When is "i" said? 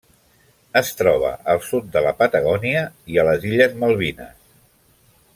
3.17-3.23